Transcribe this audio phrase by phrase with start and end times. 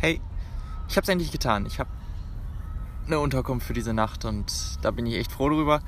[0.00, 0.18] hey,
[0.88, 1.66] ich habe es endlich getan.
[1.66, 1.90] Ich habe
[3.06, 4.50] eine Unterkunft für diese Nacht und
[4.82, 5.82] da bin ich echt froh drüber.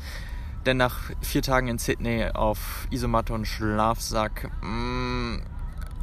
[0.67, 5.39] Denn nach vier Tagen in Sydney auf Isomatte und Schlafsack, mm,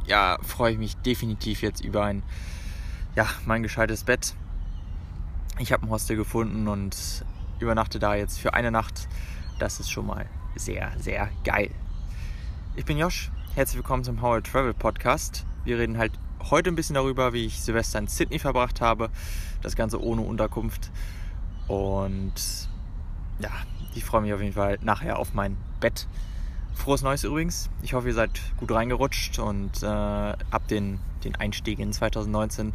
[0.06, 2.22] ja, freue ich mich definitiv jetzt über ein,
[3.14, 4.34] ja, mein gescheites Bett.
[5.58, 7.24] Ich habe ein Hostel gefunden und
[7.58, 9.08] übernachte da jetzt für eine Nacht.
[9.58, 11.70] Das ist schon mal sehr, sehr geil.
[12.76, 13.30] Ich bin Josh.
[13.54, 15.46] Herzlich willkommen zum Howard Travel Podcast.
[15.64, 16.12] Wir reden halt
[16.48, 19.10] heute ein bisschen darüber, wie ich Silvester in Sydney verbracht habe.
[19.62, 20.90] Das Ganze ohne Unterkunft.
[21.68, 22.32] Und
[23.40, 23.50] ja,
[23.94, 26.06] ich freue mich auf jeden Fall nachher auf mein Bett.
[26.74, 27.68] Frohes Neues übrigens.
[27.82, 32.72] Ich hoffe, ihr seid gut reingerutscht und äh, habt den, den Einstieg in 2019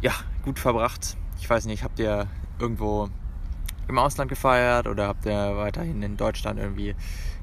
[0.00, 0.12] ja,
[0.44, 1.16] gut verbracht.
[1.38, 2.26] Ich weiß nicht, habt ihr
[2.58, 3.08] irgendwo
[3.88, 6.94] im Ausland gefeiert oder habt ihr weiterhin in Deutschland irgendwie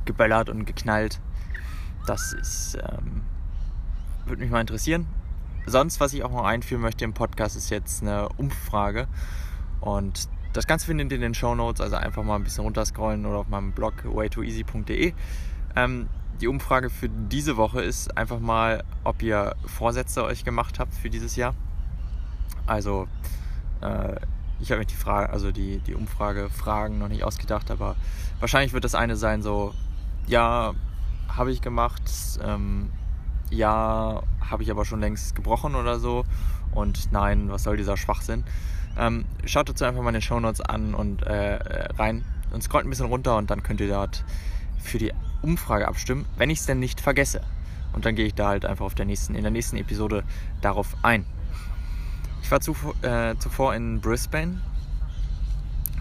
[0.05, 1.19] geböllert und geknallt?
[2.05, 3.21] Das ist ähm,
[4.29, 5.07] würde mich mal interessieren.
[5.65, 9.07] Sonst, was ich auch noch einführen möchte im Podcast, ist jetzt eine Umfrage.
[9.81, 13.25] Und das Ganze findet ihr in den Show Notes, also einfach mal ein bisschen runterscrollen
[13.25, 15.13] oder auf meinem Blog waytooeasy.de.
[15.75, 16.07] Ähm,
[16.41, 21.09] die Umfrage für diese Woche ist einfach mal, ob ihr Vorsätze euch gemacht habt für
[21.09, 21.53] dieses Jahr.
[22.65, 23.07] Also,
[23.81, 24.15] äh,
[24.59, 27.95] ich habe mir die Frage, also die, die Umfrage Fragen noch nicht ausgedacht, aber
[28.39, 29.73] wahrscheinlich wird das eine sein, so,
[30.27, 30.73] ja,
[31.27, 32.03] habe ich gemacht,
[32.43, 32.91] ähm,
[33.49, 36.25] ja, habe ich aber schon längst gebrochen oder so.
[36.73, 38.43] Und nein, was soll dieser Schwachsinn?
[38.97, 41.59] Ähm, schaut dazu einfach mal in den Show Notes an und äh,
[41.97, 44.23] rein und scrollt ein bisschen runter und dann könnt ihr dort
[44.79, 47.41] für die Umfrage abstimmen, wenn ich es denn nicht vergesse.
[47.93, 50.23] Und dann gehe ich da halt einfach auf der nächsten, in der nächsten Episode
[50.61, 51.25] darauf ein.
[52.41, 54.61] Ich war zuvor, äh, zuvor in Brisbane.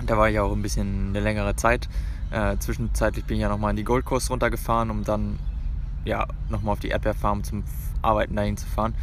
[0.05, 1.89] Da war ich auch ein bisschen eine längere Zeit.
[2.31, 5.39] Äh, zwischenzeitlich bin ich ja nochmal in die Gold Coast runtergefahren, um dann
[6.07, 7.65] ja, nochmal auf die Erdbeerfarm zum
[8.01, 8.95] Arbeiten dahin zu fahren.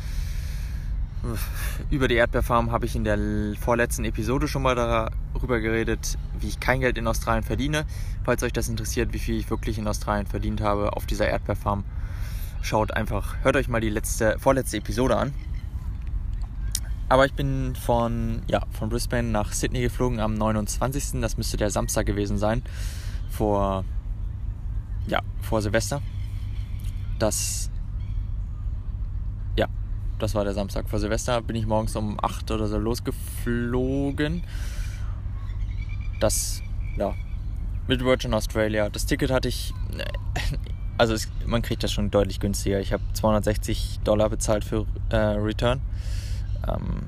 [1.90, 3.18] Über die Erdbeerfarm habe ich in der
[3.60, 7.86] vorletzten Episode schon mal darüber geredet, wie ich kein Geld in Australien verdiene.
[8.26, 11.86] Falls euch das interessiert, wie viel ich wirklich in Australien verdient habe auf dieser Erdbeerfarm,
[12.62, 15.34] schaut einfach, hört euch mal die letzte, vorletzte Episode an.
[17.08, 21.22] Aber ich bin von, ja, von Brisbane nach Sydney geflogen am 29.
[21.22, 22.64] Das müsste der Samstag gewesen sein.
[23.30, 23.86] Vor,
[25.08, 26.02] ja, vor Silvester
[27.20, 27.70] das,
[29.56, 29.68] ja,
[30.20, 34.44] das war der Samstag vor Silvester, bin ich morgens um 8 oder so losgeflogen.
[36.20, 36.62] Das,
[36.98, 37.14] ja,
[37.88, 38.90] mit Virgin Australia.
[38.90, 39.74] Das Ticket hatte ich,
[40.98, 42.80] also es, man kriegt das schon deutlich günstiger.
[42.80, 45.82] Ich habe 260 Dollar bezahlt für äh, Return.
[46.68, 47.04] Ähm,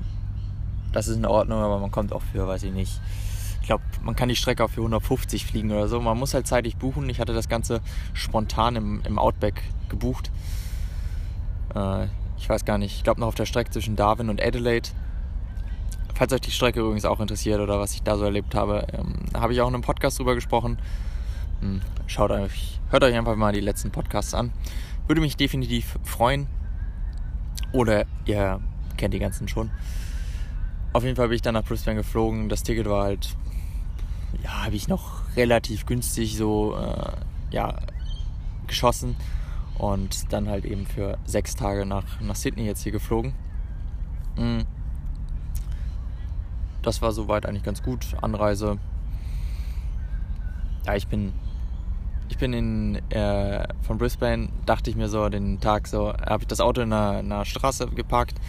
[0.92, 3.00] das ist in Ordnung, aber man kommt auch für, weiß ich nicht,
[3.66, 6.00] ich glaube, man kann die Strecke auch für 150 fliegen oder so.
[6.00, 7.10] Man muss halt zeitig buchen.
[7.10, 7.80] Ich hatte das Ganze
[8.12, 10.30] spontan im, im Outback gebucht.
[11.74, 12.06] Äh,
[12.38, 14.90] ich weiß gar nicht, ich glaube noch auf der Strecke zwischen Darwin und Adelaide.
[16.14, 19.16] Falls euch die Strecke übrigens auch interessiert oder was ich da so erlebt habe, ähm,
[19.34, 20.78] habe ich auch in einem Podcast drüber gesprochen.
[21.58, 24.52] Hm, schaut euch, hört euch einfach mal die letzten Podcasts an.
[25.08, 26.46] Würde mich definitiv freuen.
[27.72, 28.60] Oder ihr
[28.96, 29.72] kennt die ganzen schon.
[30.92, 32.48] Auf jeden Fall bin ich dann nach Brisbane geflogen.
[32.48, 33.36] Das Ticket war halt
[34.42, 37.12] ja, habe ich noch relativ günstig so äh,
[37.50, 37.76] ja,
[38.66, 39.16] geschossen
[39.78, 43.34] und dann halt eben für sechs Tage nach, nach Sydney jetzt hier geflogen.
[44.36, 44.64] Mhm.
[46.82, 48.06] Das war soweit eigentlich ganz gut.
[48.22, 48.78] Anreise.
[50.86, 51.32] Ja, ich bin,
[52.28, 56.46] ich bin in, äh, von Brisbane, dachte ich mir so, den Tag so, habe ich
[56.46, 58.40] das Auto in einer, in einer Straße geparkt,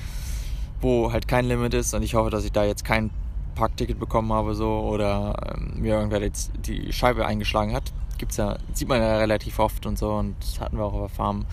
[0.81, 3.09] wo halt kein Limit ist und ich hoffe, dass ich da jetzt kein
[3.57, 7.91] Parkticket bekommen habe so oder ähm, mir irgendwer jetzt die Scheibe eingeschlagen hat.
[8.19, 11.09] Gibt's ja, sieht man ja relativ oft und so und das hatten wir auch auf
[11.09, 11.45] der Farm.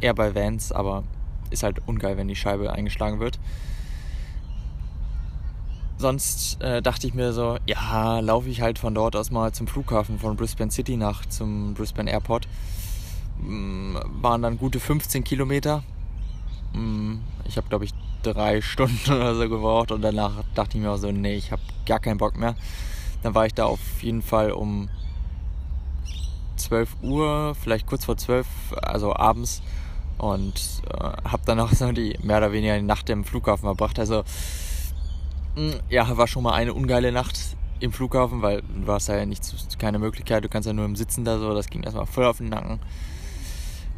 [0.00, 1.04] Eher bei Vans, aber
[1.50, 3.38] ist halt ungeil, wenn die Scheibe eingeschlagen wird.
[5.98, 9.66] Sonst äh, dachte ich mir so, ja, laufe ich halt von dort aus mal zum
[9.66, 12.48] Flughafen von Brisbane City nach zum Brisbane Airport.
[13.40, 15.82] Mm, waren dann gute 15 Kilometer.
[16.74, 17.16] Mm,
[17.46, 17.92] ich habe, glaube ich,
[18.34, 21.62] drei Stunden oder so gebraucht und danach dachte ich mir auch so, nee, ich habe
[21.86, 22.54] gar keinen Bock mehr.
[23.22, 24.88] Dann war ich da auf jeden Fall um
[26.56, 28.46] 12 Uhr, vielleicht kurz vor 12,
[28.82, 29.62] also abends
[30.18, 33.98] und äh, habe dann auch so die mehr oder weniger die Nacht im Flughafen verbracht.
[33.98, 34.24] Also
[35.54, 37.38] hm, ja, war schon mal eine ungeile Nacht
[37.80, 41.24] im Flughafen, weil du hast ja nichts, keine Möglichkeit, du kannst ja nur im Sitzen
[41.24, 42.80] da so, das ging erstmal voll auf den Nacken.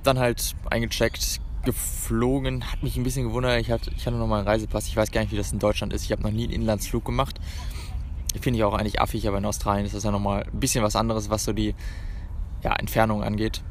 [0.02, 2.64] Dann halt eingecheckt, geflogen.
[2.72, 3.60] Hat mich ein bisschen gewundert.
[3.60, 4.88] Ich hatte, ich hatte noch mal einen Reisepass.
[4.88, 6.04] Ich weiß gar nicht, wie das in Deutschland ist.
[6.04, 7.38] Ich habe noch nie einen Inlandsflug gemacht.
[8.40, 10.96] Finde ich auch eigentlich affig, aber in Australien ist das ja nochmal ein bisschen was
[10.96, 11.74] anderes, was so die
[12.62, 13.62] ja, Entfernung angeht.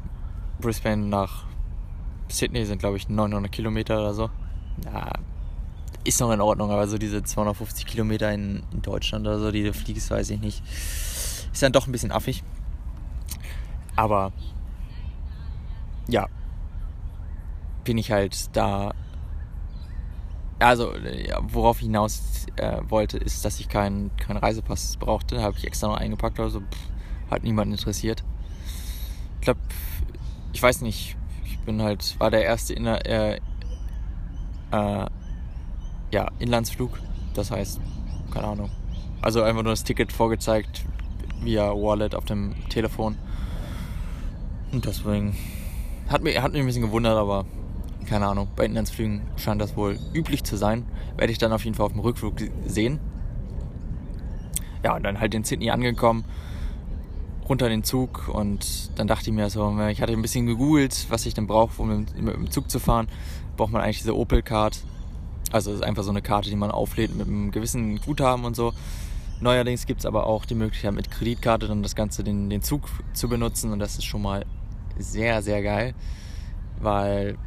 [0.60, 1.44] Brisbane nach
[2.28, 4.30] Sydney sind, glaube ich, 900 Kilometer oder so.
[4.84, 5.10] Ja,
[6.04, 9.64] ist noch in Ordnung, aber so diese 250 Kilometer in, in Deutschland oder so, die
[9.64, 10.62] du fliegst, weiß ich nicht.
[11.52, 12.44] Ist dann doch ein bisschen affig.
[13.96, 14.32] Aber
[16.06, 16.28] ja,
[17.88, 18.92] bin ich halt da.
[20.58, 20.92] Also,
[21.40, 25.40] worauf ich hinaus äh, wollte, ist, dass ich keinen kein Reisepass brauchte.
[25.40, 28.22] Habe ich extra noch eingepackt, also pff, hat niemanden interessiert.
[29.36, 29.60] Ich glaube,
[30.52, 33.40] ich weiß nicht, ich bin halt, war der erste in der, äh,
[34.72, 35.06] äh,
[36.10, 37.00] ja, Inlandsflug.
[37.32, 37.80] Das heißt,
[38.30, 38.70] keine Ahnung.
[39.22, 40.84] Also einfach nur das Ticket vorgezeigt
[41.40, 43.16] via Wallet auf dem Telefon.
[44.72, 45.34] Und deswegen
[46.10, 47.46] hat mich, hat mich ein bisschen gewundert, aber
[48.08, 48.48] keine Ahnung.
[48.56, 50.86] Bei Inlandsflügen scheint das wohl üblich zu sein.
[51.16, 52.34] Werde ich dann auf jeden Fall auf dem Rückflug
[52.66, 52.98] sehen.
[54.82, 56.24] Ja, und dann halt in Sydney angekommen,
[57.48, 61.26] runter den Zug und dann dachte ich mir so, ich hatte ein bisschen gegoogelt, was
[61.26, 63.08] ich denn brauche, um mit dem Zug zu fahren.
[63.56, 64.78] Braucht man eigentlich diese Opel-Card.
[65.50, 68.72] Also ist einfach so eine Karte, die man auflädt mit einem gewissen Guthaben und so.
[69.40, 72.88] Neuerdings gibt es aber auch die Möglichkeit mit Kreditkarte dann das Ganze den, den Zug
[73.12, 74.44] zu benutzen und das ist schon mal
[74.98, 75.94] sehr, sehr geil,
[76.80, 77.38] weil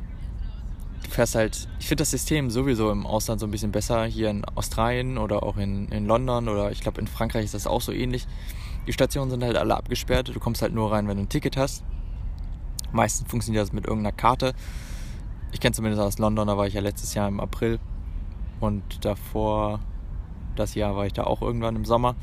[1.11, 4.45] fährst halt, ich finde das System sowieso im Ausland so ein bisschen besser, hier in
[4.45, 7.91] Australien oder auch in, in London oder ich glaube in Frankreich ist das auch so
[7.91, 8.27] ähnlich.
[8.87, 11.57] Die Stationen sind halt alle abgesperrt, du kommst halt nur rein, wenn du ein Ticket
[11.57, 11.83] hast.
[12.91, 14.53] Meistens funktioniert das mit irgendeiner Karte.
[15.51, 17.79] Ich kenne zumindest aus London, da war ich ja letztes Jahr im April
[18.59, 19.79] und davor,
[20.55, 22.15] das Jahr war ich da auch irgendwann im Sommer.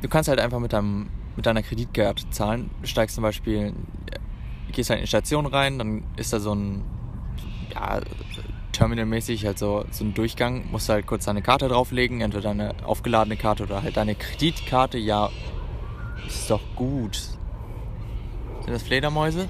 [0.00, 2.70] Du kannst halt einfach mit deinem mit deiner Kreditkarte zahlen.
[2.80, 3.72] Du steigst zum Beispiel,
[4.72, 6.82] gehst halt in die Station rein, dann ist da so ein,
[7.72, 8.00] ja,
[8.72, 13.64] Terminal-mäßig, halt so, ein Durchgang, musst halt kurz deine Karte drauflegen, entweder deine aufgeladene Karte
[13.64, 14.98] oder halt deine Kreditkarte.
[14.98, 15.30] Ja,
[16.26, 17.16] ist doch gut.
[17.16, 19.48] Sind das Fledermäuse?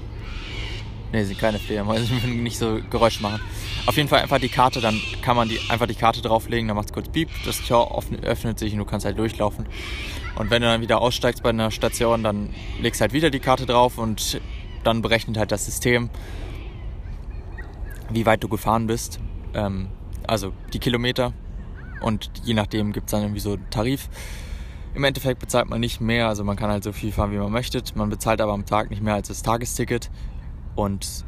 [1.11, 3.39] Ne, sind keine Fledermäuse, die würden nicht so Geräusche machen.
[3.85, 6.75] Auf jeden Fall einfach die Karte, dann kann man die, einfach die Karte drauflegen, dann
[6.75, 9.67] macht es kurz Piep, das Tor öffnet sich und du kannst halt durchlaufen.
[10.35, 12.49] Und wenn du dann wieder aussteigst bei einer Station, dann
[12.81, 14.41] legst halt wieder die Karte drauf und
[14.83, 16.09] dann berechnet halt das System,
[18.09, 19.19] wie weit du gefahren bist.
[19.53, 19.89] Ähm,
[20.27, 21.33] also die Kilometer.
[22.01, 24.09] Und je nachdem gibt es dann irgendwie so einen Tarif.
[24.93, 27.51] Im Endeffekt bezahlt man nicht mehr, also man kann halt so viel fahren, wie man
[27.51, 27.81] möchte.
[27.95, 30.11] Man bezahlt aber am Tag nicht mehr als das Tagesticket.
[30.75, 31.25] Und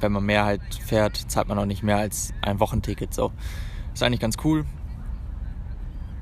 [0.00, 3.12] wenn man mehr halt fährt, zahlt man auch nicht mehr als ein Wochenticket.
[3.12, 3.32] So
[3.92, 4.64] ist eigentlich ganz cool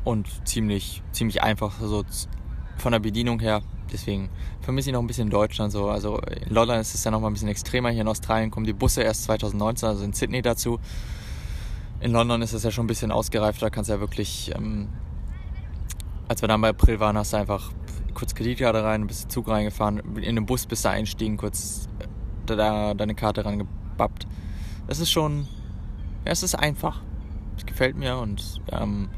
[0.04, 2.04] und ziemlich, ziemlich einfach so
[2.76, 3.62] von der Bedienung her.
[3.92, 4.28] Deswegen
[4.60, 5.88] vermisse ich noch ein bisschen Deutschland so.
[5.88, 7.90] Also in London ist es ja noch mal ein bisschen extremer.
[7.90, 10.80] Hier in Australien kommen die Busse erst 2019, also in Sydney dazu.
[12.00, 13.66] In London ist es ja schon ein bisschen ausgereifter.
[13.66, 14.88] Da kannst du ja wirklich, ähm,
[16.28, 17.70] als wir dann bei April waren, hast du einfach
[18.14, 21.88] kurz Kreditkarte rein, bist Zug reingefahren, in den Bus bist du einstiegen, kurz
[22.46, 24.26] da deine Karte rangebappt.
[24.86, 25.46] Das ist schon,
[26.24, 27.02] ja, es ist einfach.
[27.56, 29.08] Es gefällt mir und ähm,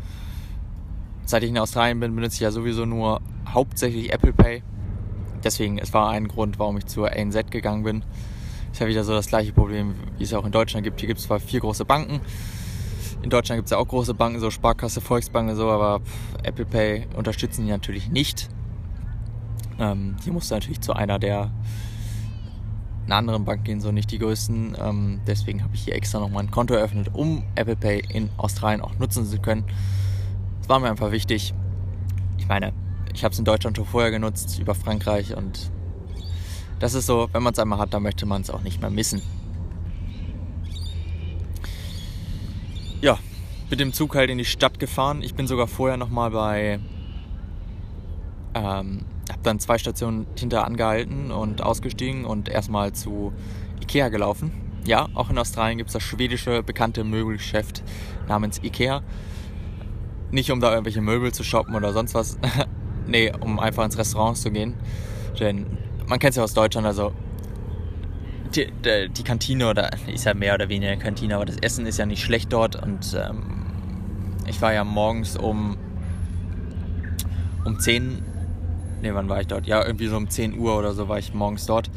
[1.29, 4.63] seit ich in Australien bin, benutze ich ja sowieso nur hauptsächlich Apple Pay.
[5.45, 8.03] Deswegen, es war ein Grund, warum ich zur ANZ gegangen bin.
[8.73, 11.01] Ist ja wieder so das gleiche Problem, wie es auch in Deutschland gibt.
[11.01, 12.21] Hier gibt es zwar vier große Banken.
[13.23, 16.01] In Deutschland gibt es ja auch große Banken, so Sparkasse, Volksbank und so, aber
[16.45, 18.49] Apple Pay unterstützen die natürlich nicht.
[19.79, 21.51] Ähm, hier musst du natürlich zu einer der
[23.07, 24.77] einer anderen Bank gehen, so nicht die größten.
[24.81, 28.81] Ähm, deswegen habe ich hier extra nochmal ein Konto eröffnet, um Apple Pay in Australien
[28.81, 29.65] auch nutzen zu können.
[30.69, 31.55] Das war mir einfach wichtig.
[32.37, 32.75] Ich meine,
[33.15, 35.71] ich habe es in Deutschland schon vorher genutzt, über Frankreich und
[36.79, 38.91] das ist so, wenn man es einmal hat, dann möchte man es auch nicht mehr
[38.91, 39.23] missen.
[43.01, 43.19] Ja,
[43.71, 45.23] mit dem Zug halt in die Stadt gefahren.
[45.23, 46.81] Ich bin sogar vorher nochmal bei
[48.53, 53.33] ähm, habe dann zwei Stationen hinter angehalten und ausgestiegen und erstmal zu
[53.81, 54.53] Ikea gelaufen.
[54.85, 57.83] Ja, auch in Australien gibt es das schwedische bekannte Möbelgeschäft
[58.29, 59.03] namens Ikea.
[60.31, 62.39] Nicht um da irgendwelche Möbel zu shoppen oder sonst was.
[63.07, 64.75] nee, um einfach ins Restaurant zu gehen.
[65.41, 65.67] Denn
[66.07, 67.13] man kennt es ja aus Deutschland, also
[68.55, 71.87] die, die, die, Kantine oder ist ja mehr oder weniger eine Kantine, aber das Essen
[71.87, 73.67] ist ja nicht schlecht dort und ähm,
[74.47, 75.77] ich war ja morgens um
[77.65, 78.23] um 10
[79.01, 79.67] Ne, wann war ich dort?
[79.67, 81.91] Ja, irgendwie so um 10 Uhr oder so war ich morgens dort.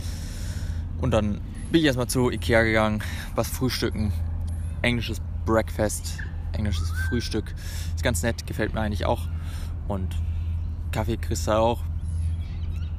[0.99, 3.01] Und dann bin ich erstmal zu Ikea gegangen,
[3.33, 4.13] was frühstücken.
[4.83, 6.19] Englisches Breakfast,
[6.53, 7.53] englisches Frühstück.
[7.95, 9.21] Ist ganz nett, gefällt mir eigentlich auch.
[9.87, 10.15] Und
[10.91, 11.79] Kaffee kriegst du auch.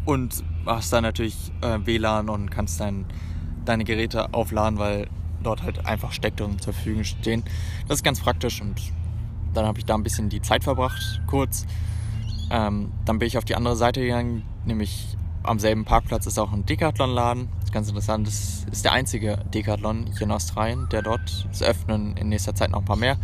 [0.05, 3.07] Und hast dann natürlich äh, WLAN und kannst dein,
[3.65, 5.09] deine Geräte aufladen, weil
[5.43, 7.45] dort halt einfach Steckdosen zur Verfügung stehen.
[7.89, 8.81] Das ist ganz praktisch und
[9.55, 11.67] dann habe ich da ein bisschen die Zeit verbracht, kurz.
[12.51, 16.53] Ähm, dann bin ich auf die andere Seite gegangen, nämlich am selben Parkplatz ist auch
[16.53, 17.49] ein Decathlon-Laden.
[17.73, 18.27] Ganz interessant.
[18.27, 22.71] Das ist der einzige Decathlon hier in Australien, der dort, es öffnen in nächster Zeit
[22.71, 23.17] noch ein paar mehr.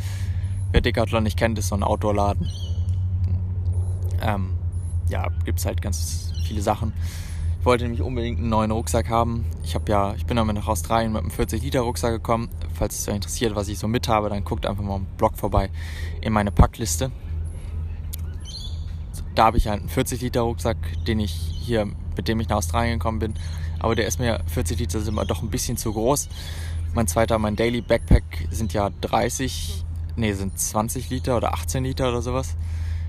[0.72, 2.50] Wer Decathlon nicht kennt, ist so ein Outdoor-Laden.
[4.20, 4.54] Ähm,
[5.08, 6.92] ja, gibt es halt ganz viele Sachen.
[7.60, 9.44] Ich wollte nämlich unbedingt einen neuen Rucksack haben.
[9.62, 12.48] Ich habe ja, ich bin damit nach Australien mit einem 40 Liter Rucksack gekommen.
[12.74, 15.36] Falls es euch interessiert, was ich so mit habe, dann guckt einfach mal im Blog
[15.36, 15.70] vorbei
[16.20, 17.10] in meine Packliste.
[19.34, 20.76] Da habe ich halt einen 40 Liter Rucksack,
[21.06, 21.86] den ich hier,
[22.16, 23.34] mit dem ich nach Australien gekommen bin.
[23.78, 26.28] Aber der ist mir 40 Liter sind immer doch ein bisschen zu groß.
[26.94, 29.84] Mein zweiter, mein Daily Backpack sind ja 30,
[30.16, 32.56] nee, sind 20 Liter oder 18 Liter oder sowas.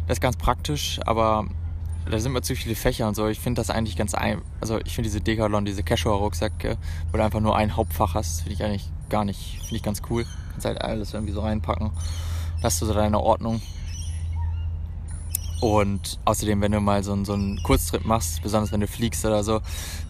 [0.08, 1.48] Das ist ganz praktisch, aber
[2.10, 3.28] da sind mir zu viele Fächer und so.
[3.28, 6.78] Ich finde das eigentlich ganz ein, also ich finde diese Decathlon, diese Casual-Rucksäcke,
[7.12, 10.02] wo du einfach nur ein Hauptfach hast, finde ich eigentlich gar nicht, finde ich ganz
[10.10, 10.26] cool.
[10.52, 11.92] Kannst halt alles irgendwie so reinpacken.
[12.64, 13.62] Hast du so deine Ordnung.
[15.62, 19.44] Und außerdem, wenn du mal so, so einen Kurztrip machst, besonders wenn du fliegst oder
[19.44, 19.60] so,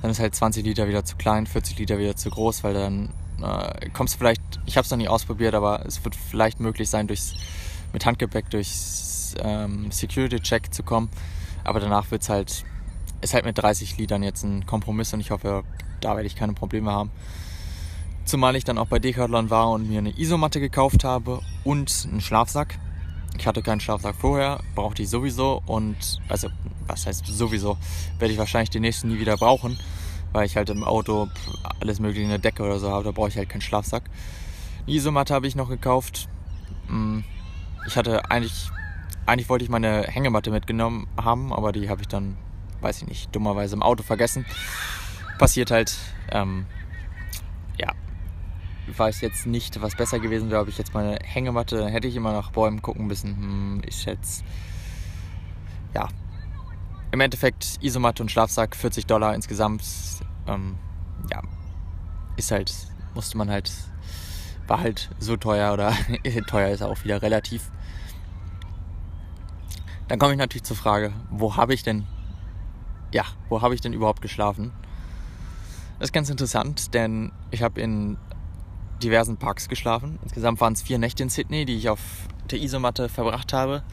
[0.02, 3.10] dann ist halt 20 Liter wieder zu klein, 40 Liter wieder zu groß, weil dann
[3.42, 6.90] äh, kommst du vielleicht, ich habe es noch nie ausprobiert, aber es wird vielleicht möglich
[6.90, 7.34] sein, durchs,
[7.94, 11.10] mit Handgepäck durchs ähm, Security-Check zu kommen.
[11.64, 12.66] Aber danach wird es halt,
[13.22, 15.64] ist halt mit 30 Litern jetzt ein Kompromiss und ich hoffe,
[16.02, 17.10] da werde ich keine Probleme haben.
[18.26, 22.22] Zumal ich dann auch bei Decathlon war und mir eine Isomatte gekauft habe und einen
[22.22, 22.78] Schlafsack.
[23.38, 26.50] Ich hatte keinen Schlafsack vorher, brauchte ich sowieso und, also,
[26.88, 27.78] was heißt sowieso,
[28.18, 29.80] werde ich wahrscheinlich den nächsten nie wieder brauchen,
[30.34, 31.28] weil ich halt im Auto
[31.80, 34.04] alles mögliche in der Decke oder so habe, da brauche ich halt keinen Schlafsack.
[34.86, 36.28] Eine Isomatte habe ich noch gekauft.
[36.88, 37.24] Hm,
[37.88, 38.70] ich hatte eigentlich,
[39.26, 42.38] eigentlich wollte ich meine Hängematte mitgenommen haben, aber die habe ich dann,
[42.82, 44.46] weiß ich nicht, dummerweise im Auto vergessen.
[45.38, 45.96] Passiert halt,
[46.32, 46.66] ähm,
[47.80, 47.94] ja,
[48.98, 52.16] weiß jetzt nicht, was besser gewesen wäre, ob ich jetzt meine Hängematte, dann hätte ich
[52.16, 53.36] immer nach Bäumen gucken müssen.
[53.36, 54.44] Hm, ich schätze,
[55.94, 56.08] ja.
[57.12, 59.84] Im Endeffekt Isomatte und Schlafsack 40 Dollar insgesamt.
[60.48, 60.78] Ähm,
[61.32, 61.42] ja,
[62.38, 62.74] ist halt,
[63.16, 63.72] musste man halt,
[64.68, 65.94] war halt so teuer oder
[66.48, 67.72] teuer ist auch wieder relativ.
[70.08, 72.08] Dann komme ich natürlich zur Frage, wo habe ich denn,
[73.14, 74.72] ja, wo habe ich denn überhaupt geschlafen?
[76.00, 78.18] Das ist ganz interessant, denn ich habe in
[79.04, 80.20] diversen Parks geschlafen.
[80.24, 82.00] Insgesamt waren es vier Nächte in Sydney, die ich auf
[82.52, 83.84] der Isomatte verbracht habe.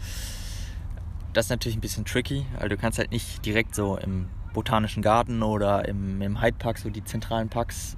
[1.32, 5.02] Das ist natürlich ein bisschen tricky, weil du kannst halt nicht direkt so im Botanischen
[5.02, 7.96] Garten oder im, im Hyde Park, so die zentralen Parks,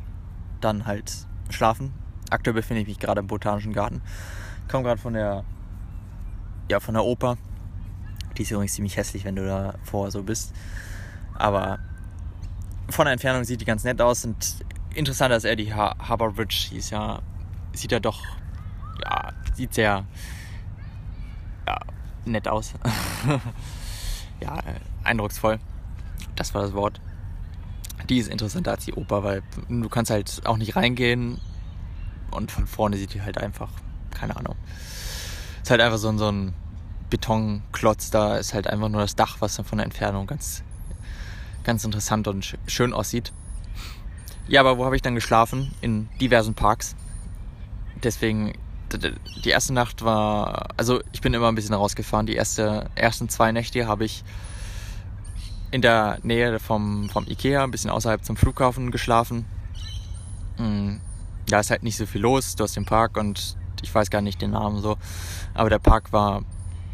[0.60, 1.12] dann halt
[1.50, 1.92] schlafen.
[2.30, 4.02] Aktuell befinde ich mich gerade im Botanischen Garten.
[4.62, 5.44] Ich komme gerade von der,
[6.68, 7.38] ja, von der Oper.
[8.36, 10.52] Die ist übrigens ziemlich hässlich, wenn du da vor so bist.
[11.34, 11.78] Aber
[12.90, 14.56] von der Entfernung sieht die ganz nett aus und
[14.94, 16.70] interessanter ist eher die Har Harbour Bridge.
[16.72, 17.20] Ist ja,
[17.72, 18.22] sieht ja doch,
[19.02, 20.04] ja, sieht sehr,
[21.66, 21.78] ja,
[22.24, 22.74] nett aus.
[24.40, 24.58] ja,
[25.04, 25.58] eindrucksvoll.
[26.36, 27.00] Das war das Wort.
[28.08, 31.40] Die ist interessanter als die Oper, weil du kannst halt auch nicht reingehen
[32.30, 33.70] und von vorne sieht die halt einfach,
[34.10, 34.56] keine Ahnung.
[35.62, 36.54] Ist halt einfach so, so ein
[37.10, 40.62] Betonklotz, da ist halt einfach nur das Dach, was dann von der Entfernung ganz,
[41.64, 43.32] ganz interessant und schön aussieht.
[44.48, 45.74] Ja, aber wo habe ich dann geschlafen?
[45.82, 46.96] In diversen Parks.
[48.02, 48.54] Deswegen,
[49.44, 52.26] die erste Nacht war, also ich bin immer ein bisschen rausgefahren.
[52.26, 54.24] Die erste, ersten zwei Nächte habe ich
[55.70, 59.44] in der Nähe vom, vom Ikea, ein bisschen außerhalb zum Flughafen geschlafen.
[60.56, 61.00] Hm,
[61.46, 62.56] da ist halt nicht so viel los.
[62.56, 64.96] Du hast den Park und ich weiß gar nicht den Namen so.
[65.52, 66.42] Aber der Park war,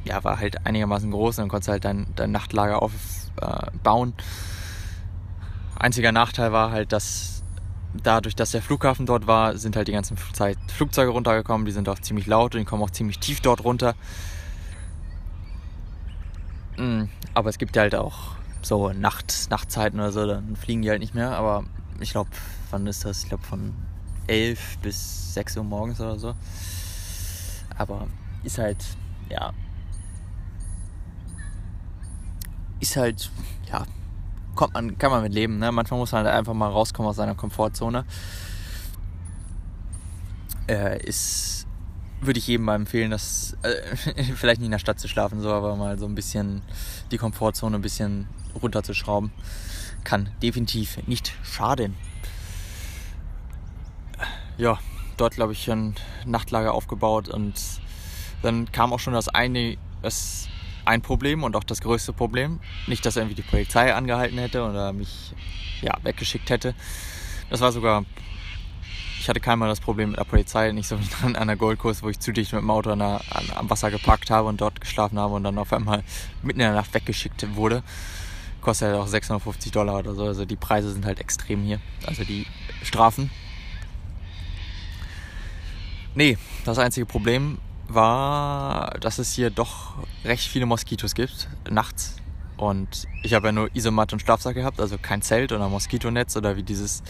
[0.05, 4.15] ja, war halt einigermaßen groß und dann konntest halt dein, dein Nachtlager aufbauen.
[4.19, 4.23] Äh,
[5.79, 7.34] Einziger Nachteil war halt, dass
[8.03, 11.67] dadurch, dass der Flughafen dort war, sind halt die ganzen Flugzeuge runtergekommen.
[11.67, 13.95] Die sind auch ziemlich laut und die kommen auch ziemlich tief dort runter.
[16.77, 21.01] Mm, aber es gibt halt auch so Nacht, Nachtzeiten oder so, dann fliegen die halt
[21.01, 21.33] nicht mehr.
[21.37, 21.65] Aber
[22.01, 22.31] ich glaube,
[22.71, 23.23] wann ist das?
[23.23, 23.75] Ich glaube von
[24.27, 26.35] 11 bis 6 Uhr morgens oder so.
[27.77, 28.09] Aber
[28.43, 28.79] ist halt,
[29.31, 29.53] ja.
[32.81, 33.31] Ist halt,
[33.71, 33.87] ja,
[34.55, 35.59] kommt man, kann man mit leben.
[35.59, 35.71] Ne?
[35.73, 38.05] Manchmal muss man halt einfach mal rauskommen aus seiner Komfortzone.
[40.69, 41.67] Äh, ist,
[42.21, 45.53] würde ich jedem mal empfehlen, das äh, vielleicht nicht in der Stadt zu schlafen, so,
[45.53, 46.63] aber mal so ein bisschen
[47.11, 48.29] die Komfortzone ein bisschen
[48.61, 49.33] runterzuschrauben.
[50.05, 51.95] Kann definitiv nicht schaden.
[54.57, 54.79] Ja,
[55.17, 55.95] dort glaube ich ein
[56.25, 57.55] Nachtlager aufgebaut und
[58.43, 60.49] dann kam auch schon das eine, das
[60.85, 62.61] ein Problem und auch das größte Problem.
[62.87, 65.33] Nicht, dass irgendwie die Polizei angehalten hätte oder mich
[65.81, 66.75] ja, weggeschickt hätte.
[67.51, 68.05] Das war sogar,
[69.21, 72.03] ich hatte keinmal das Problem mit der Polizei, nicht so wie an der Gold Coast,
[72.03, 74.61] wo ich zu dicht mit dem Auto an der, an, am Wasser geparkt habe und
[74.61, 76.03] dort geschlafen habe und dann auf einmal
[76.43, 77.83] mitten in der Nacht weggeschickt wurde.
[78.61, 80.25] kostet halt auch 650 Dollar oder so.
[80.25, 81.81] Also die Preise sind halt extrem hier.
[82.07, 82.47] Also die
[82.83, 83.31] Strafen.
[86.15, 92.17] Nee, das einzige Problem war, dass es hier doch recht viele Moskitos gibt, nachts.
[92.57, 96.57] Und ich habe ja nur Isomatte und Schlafsack gehabt, also kein Zelt oder Moskitonetz oder
[96.57, 97.03] wie dieses,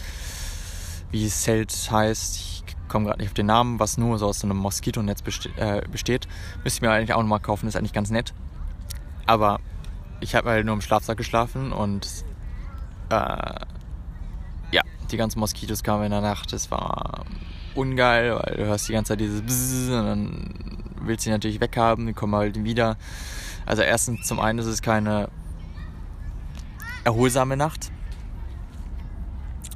[1.11, 2.35] wie es Zelt heißt.
[2.37, 5.49] Ich komme gerade nicht auf den Namen, was nur so aus so einem Moskitonetz beste
[5.57, 6.27] äh, besteht.
[6.63, 8.33] Müsste ich mir eigentlich auch nochmal kaufen, ist eigentlich ganz nett.
[9.25, 9.59] Aber
[10.19, 12.07] ich habe halt nur im Schlafsack geschlafen und
[13.09, 13.15] äh,
[14.71, 16.53] ja, die ganzen Moskitos kamen in der Nacht.
[16.53, 17.25] Es war
[17.75, 21.61] ungeil, weil du hörst die ganze Zeit dieses Bzzz und dann willst du die natürlich
[21.61, 22.97] weghaben, die kommen halt wieder.
[23.65, 25.29] Also erstens zum einen ist es keine
[27.03, 27.91] erholsame Nacht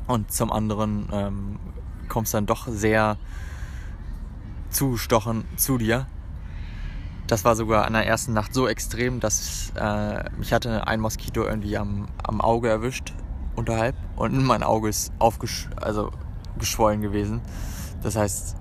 [0.08, 1.60] und zum anderen ähm,
[2.08, 3.18] kommst dann doch sehr
[4.70, 6.08] zustochen zu dir.
[7.28, 11.44] Das war sogar an der ersten Nacht so extrem, dass äh, mich hatte ein Moskito
[11.44, 13.14] irgendwie am, am Auge erwischt,
[13.56, 16.12] unterhalb, und mein Auge ist aufgesch also
[16.58, 17.42] geschwollen gewesen.
[18.02, 18.56] Das heißt,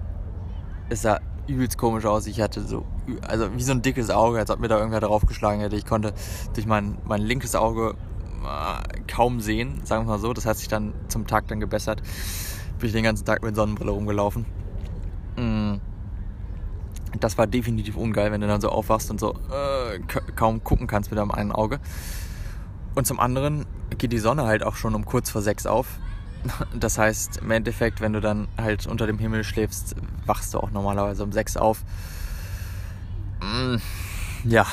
[0.89, 2.27] es sah übelst komisch aus.
[2.27, 2.85] Ich hatte so,
[3.27, 5.77] also wie so ein dickes Auge, als ob mir da irgendwer draufgeschlagen hätte.
[5.77, 6.13] Ich konnte
[6.55, 7.95] durch mein, mein linkes Auge
[8.45, 10.33] äh, kaum sehen, sagen wir mal so.
[10.33, 12.03] Das hat sich dann zum Tag dann gebessert.
[12.79, 14.47] Bin ich den ganzen Tag mit Sonnenbrille rumgelaufen.
[15.37, 15.81] Mm.
[17.21, 19.99] Das war definitiv ungeil, wenn du dann so aufwachst und so äh,
[20.37, 21.81] kaum gucken kannst mit deinem einen Auge.
[22.95, 23.65] Und zum anderen
[23.97, 25.99] geht die Sonne halt auch schon um kurz vor sechs auf.
[26.75, 30.71] Das heißt, im Endeffekt, wenn du dann halt unter dem Himmel schläfst, wachst du auch
[30.71, 31.83] normalerweise um sechs auf.
[33.41, 33.77] Mm,
[34.45, 34.67] ja.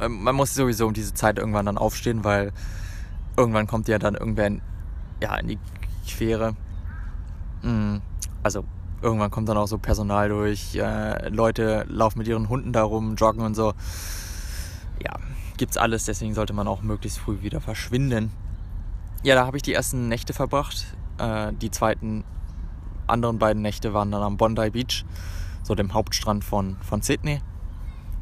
[0.00, 2.52] Äh, man muss sowieso um diese Zeit irgendwann dann aufstehen, weil
[3.36, 4.62] irgendwann kommt ja dann irgendwer in,
[5.20, 5.58] ja, in die
[6.06, 6.54] Quere.
[7.62, 7.98] Mm,
[8.42, 8.64] also
[9.00, 10.74] irgendwann kommt dann auch so Personal durch.
[10.76, 13.74] Äh, Leute laufen mit ihren Hunden da rum, joggen und so.
[15.02, 15.14] Ja,
[15.56, 18.30] gibt's alles, deswegen sollte man auch möglichst früh wieder verschwinden.
[19.24, 20.84] Ja, da habe ich die ersten Nächte verbracht.
[21.18, 22.24] Äh, die zweiten
[23.06, 25.04] anderen beiden Nächte waren dann am Bondi Beach,
[25.62, 27.40] so dem Hauptstrand von, von Sydney.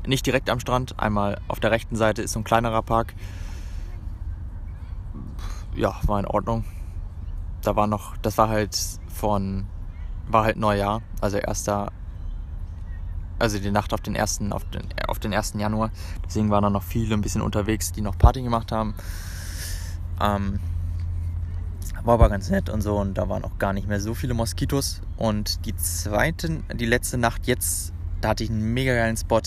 [0.07, 3.15] Nicht direkt am Strand, einmal auf der rechten Seite ist so ein kleinerer Park.
[5.75, 6.65] Ja, war in Ordnung.
[7.63, 9.67] Da war noch, das war halt von,
[10.29, 11.93] war halt Neujahr, also erster,
[13.39, 15.55] also die Nacht auf den ersten, auf den, auf den 1.
[15.57, 15.91] Januar.
[16.27, 18.95] Deswegen waren da noch viele ein bisschen unterwegs, die noch Party gemacht haben.
[20.21, 20.61] Ähm,
[22.05, 24.35] war aber ganz nett und so und da waren auch gar nicht mehr so viele
[24.35, 25.03] Moskitos.
[25.17, 29.41] Und die zweite, die letzte Nacht jetzt, da hatte ich einen mega geilen Spot.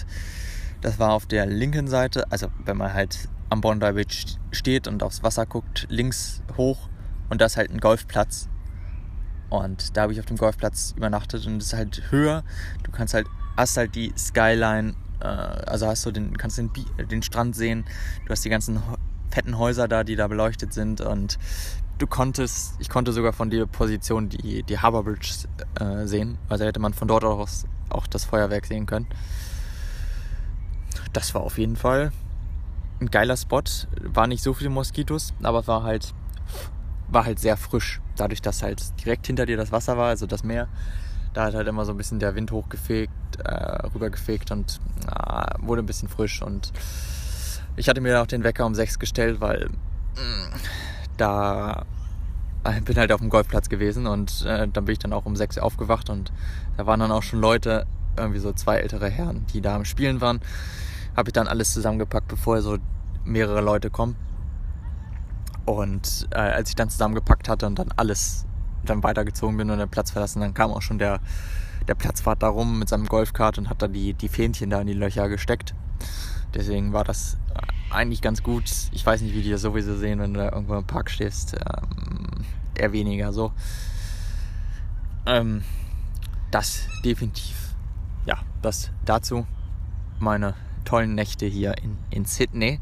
[0.82, 5.04] Das war auf der linken Seite, also wenn man halt am Bondi Beach steht und
[5.04, 6.90] aufs Wasser guckt, links hoch
[7.30, 8.50] und da ist halt ein Golfplatz.
[9.50, 12.44] Und da habe ich auf dem Golfplatz übernachtet und es ist halt höher.
[12.84, 16.72] Du kannst halt, hast halt die Skyline, äh, also hast du den, kannst den,
[17.10, 17.86] den Strand sehen.
[18.26, 18.82] Du hast die ganzen
[19.30, 21.38] fetten Häuser da, die da beleuchtet sind und
[22.04, 25.48] du konntest, ich konnte sogar von der Position die, die Harbour Bridge
[25.80, 26.38] äh, sehen.
[26.50, 29.08] Also hätte man von dort aus auch das Feuerwerk sehen können.
[31.14, 32.12] Das war auf jeden Fall
[33.00, 33.64] ein geiler Spot.
[34.02, 36.14] War nicht so viele Moskitos, aber war halt,
[37.08, 38.02] war halt sehr frisch.
[38.18, 40.68] Dadurch, dass halt direkt hinter dir das Wasser war, also das Meer.
[41.34, 45.82] Da hat halt immer so ein bisschen der Wind hochgefegt, äh, rübergefegt und äh, wurde
[45.82, 46.42] ein bisschen frisch.
[46.42, 46.74] Und
[47.78, 49.70] ich hatte mir auch den Wecker um 6 gestellt, weil
[50.16, 50.60] mh, mm,
[51.18, 51.86] da
[52.86, 55.58] bin halt auf dem Golfplatz gewesen und äh, dann bin ich dann auch um sechs
[55.58, 56.32] aufgewacht und
[56.78, 57.86] da waren dann auch schon Leute,
[58.18, 60.40] irgendwie so zwei ältere Herren, die da am Spielen waren.
[61.16, 62.78] Habe ich dann alles zusammengepackt, bevor so
[63.26, 64.16] mehrere Leute kommen.
[65.66, 68.46] Und äh, als ich dann zusammengepackt hatte und dann alles
[68.86, 71.22] dann weitergezogen bin und den Platz verlassen, dann kam auch schon der,
[71.88, 74.88] der Platzwart da rum mit seinem Golfkart und hat da die, die Fähnchen da in
[74.88, 75.74] die Löcher gesteckt.
[76.54, 77.38] Deswegen war das
[77.94, 78.66] eigentlich ganz gut.
[78.92, 81.56] Ich weiß nicht, wie die das sowieso sehen, wenn du da irgendwo im Park stehst.
[81.56, 83.52] Ähm, eher weniger so.
[85.26, 85.64] Ähm,
[86.52, 87.56] das definitiv.
[88.26, 89.46] Ja, das dazu.
[90.20, 92.80] Meine tollen Nächte hier in, in Sydney.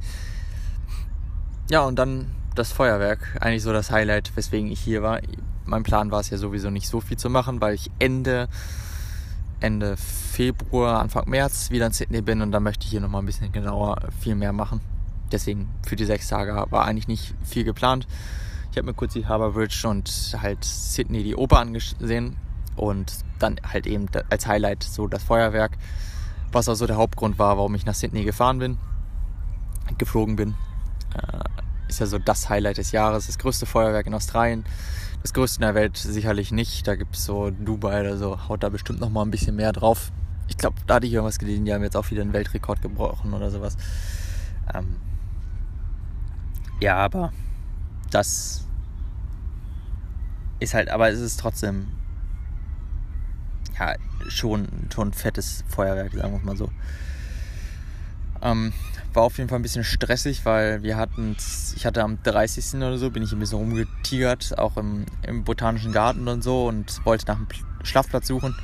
[1.69, 3.37] Ja, und dann das Feuerwerk.
[3.39, 5.21] Eigentlich so das Highlight, weswegen ich hier war.
[5.65, 8.49] Mein Plan war es ja sowieso nicht so viel zu machen, weil ich Ende
[9.61, 13.27] Ende Februar, Anfang März wieder in Sydney bin und dann möchte ich hier nochmal ein
[13.27, 14.81] bisschen genauer viel mehr machen.
[15.31, 18.07] Deswegen für die sechs Tage war eigentlich nicht viel geplant.
[18.71, 22.37] Ich habe mir kurz die Harbour Bridge und halt Sydney die Oper angesehen
[22.75, 25.77] und dann halt eben als Highlight so das Feuerwerk,
[26.51, 28.77] was auch so der Hauptgrund war, warum ich nach Sydney gefahren bin,
[29.97, 30.55] geflogen bin.
[31.15, 34.63] Äh, ist ja so das Highlight des Jahres, das größte Feuerwerk in Australien.
[35.21, 36.87] Das größte in der Welt sicherlich nicht.
[36.87, 39.73] Da gibt es so Dubai oder so, haut da bestimmt noch mal ein bisschen mehr
[39.73, 40.11] drauf.
[40.47, 43.33] Ich glaube, da hatte ich irgendwas gelesen, die haben jetzt auch wieder einen Weltrekord gebrochen
[43.33, 43.77] oder sowas.
[44.73, 44.95] Ähm,
[46.81, 47.31] Ja, aber
[48.09, 48.65] das
[50.59, 51.87] ist halt, aber es ist trotzdem
[53.79, 53.95] ja
[54.27, 56.71] schon, schon ein fettes Feuerwerk, sagen wir mal so.
[58.41, 58.73] Ähm,
[59.13, 61.37] war auf jeden Fall ein bisschen stressig, weil wir hatten,
[61.75, 62.75] ich hatte am 30.
[62.75, 67.05] oder so, bin ich ein bisschen rumgetigert, auch im, im Botanischen Garten und so und
[67.05, 67.47] wollte nach einem
[67.83, 68.55] Schlafplatz suchen.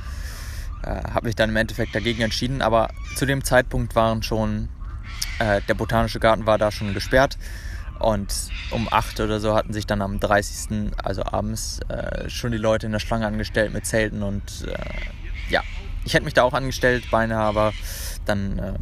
[0.82, 4.68] Äh, habe mich dann im Endeffekt dagegen entschieden, aber zu dem Zeitpunkt waren schon,
[5.38, 7.38] äh, der Botanische Garten war da schon gesperrt
[7.98, 8.32] und
[8.70, 12.86] um 8 oder so hatten sich dann am 30., also abends, äh, schon die Leute
[12.86, 14.76] in der Schlange angestellt mit Zelten und äh,
[15.50, 15.62] ja,
[16.04, 17.72] ich hätte mich da auch angestellt beinahe, aber
[18.24, 18.72] dann äh,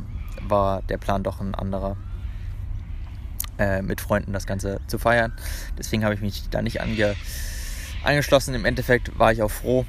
[0.43, 1.97] war der Plan doch ein anderer,
[3.59, 5.33] äh, mit Freunden das Ganze zu feiern.
[5.79, 7.15] Deswegen habe ich mich da nicht ange
[8.05, 8.55] angeschlossen.
[8.55, 9.85] Im Endeffekt war ich auch froh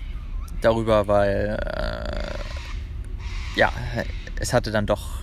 [0.61, 3.71] darüber, weil äh, ja,
[4.39, 5.19] es hatte dann doch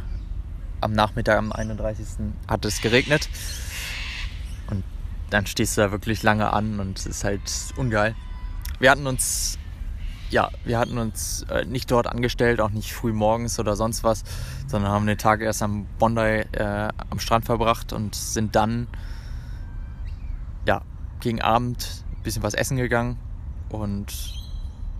[0.81, 2.07] am Nachmittag, am 31.
[2.47, 3.29] hat es geregnet.
[5.30, 8.14] Dann stehst du da wirklich lange an und es ist halt ungeil.
[8.78, 9.58] Wir hatten uns
[10.30, 14.24] ja, wir hatten uns äh, nicht dort angestellt, auch nicht früh morgens oder sonst was,
[14.66, 18.88] sondern haben den Tag erst am Bondi äh, am Strand verbracht und sind dann
[20.66, 20.82] ja,
[21.20, 23.16] gegen Abend ein bisschen was essen gegangen
[23.68, 24.34] und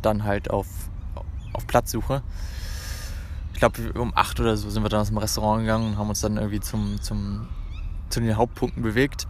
[0.03, 0.69] dann halt auf,
[1.53, 2.23] auf Platzsuche.
[3.55, 6.11] Ich glaube, um 8 oder so sind wir dann aus dem Restaurant gegangen und haben
[6.11, 7.49] uns dann irgendwie zum, zum,
[8.09, 9.27] zu den Hauptpunkten bewegt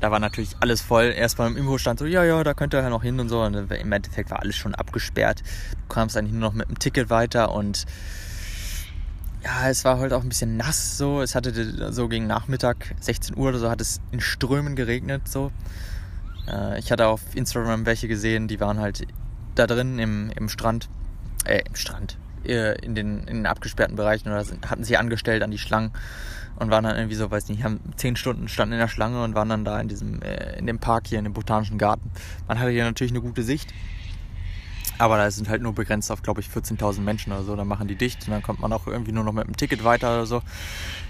[0.00, 1.12] da war natürlich alles voll.
[1.16, 3.42] Erst beim Info stand so, ja, ja, da könnt ihr ja noch hin und so.
[3.42, 5.42] Und im Endeffekt war alles schon abgesperrt.
[5.72, 7.86] Du kamst eigentlich nur noch mit dem Ticket weiter und
[9.44, 11.20] ja, es war halt auch ein bisschen nass so.
[11.20, 15.52] Es hatte so gegen Nachmittag, 16 Uhr oder so, hat es in Strömen geregnet so.
[16.48, 19.06] Äh, ich hatte auf Instagram welche gesehen, die waren halt
[19.54, 20.88] da drin im, im Strand,
[21.44, 25.50] äh, im Strand, äh, in den, in den abgesperrten Bereichen oder hatten sich angestellt an
[25.50, 25.92] die Schlangen
[26.56, 29.34] und waren dann irgendwie so, weiß nicht, haben zehn Stunden standen in der Schlange und
[29.34, 32.10] waren dann da in diesem, äh, in dem Park hier, in dem Botanischen Garten.
[32.48, 33.72] Man hatte hier natürlich eine gute Sicht,
[34.98, 37.56] aber da sind halt nur begrenzt auf, glaube ich, 14.000 Menschen oder so.
[37.56, 39.84] Dann machen die dicht und dann kommt man auch irgendwie nur noch mit dem Ticket
[39.84, 40.42] weiter oder so.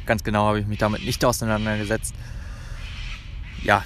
[0.07, 2.15] Ganz genau habe ich mich damit nicht auseinandergesetzt.
[3.63, 3.85] Ja,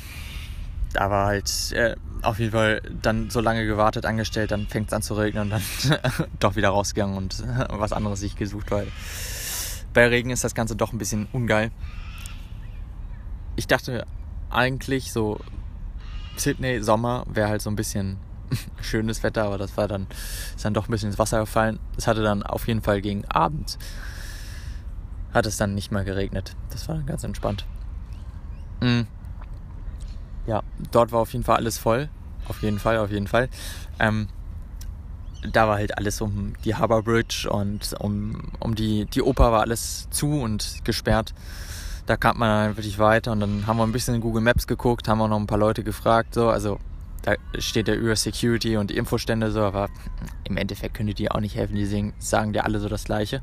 [0.93, 4.93] da war halt äh, auf jeden Fall dann so lange gewartet, angestellt, dann fängt es
[4.93, 5.63] an zu regnen und dann
[6.41, 8.87] doch wieder rausgegangen und was anderes sich gesucht, weil
[9.99, 11.73] bei Regen ist das Ganze doch ein bisschen ungeil.
[13.57, 14.07] Ich dachte
[14.49, 15.41] eigentlich so
[16.37, 18.17] Sydney Sommer wäre halt so ein bisschen
[18.81, 20.07] schönes Wetter, aber das war dann
[20.55, 21.81] ist dann doch ein bisschen ins Wasser gefallen.
[21.97, 23.77] Es hatte dann auf jeden Fall gegen Abend
[25.35, 26.55] hat es dann nicht mehr geregnet.
[26.71, 27.67] Das war dann ganz entspannt.
[28.81, 29.09] Mhm.
[30.47, 32.09] Ja, dort war auf jeden Fall alles voll.
[32.47, 33.49] Auf jeden Fall, auf jeden Fall.
[33.99, 34.29] Ähm,
[35.43, 39.61] da war halt alles um die Harbour Bridge und um, um die, die Oper war
[39.61, 41.35] alles zu und gesperrt.
[42.07, 44.67] Da kam man dann wirklich weiter und dann haben wir ein bisschen in Google Maps
[44.67, 46.79] geguckt, haben auch noch ein paar Leute gefragt, so, also
[47.23, 49.89] da steht ja über Security und Infostände so, aber
[50.45, 53.43] im Endeffekt können die auch nicht helfen, die sagen dir alle so das Gleiche.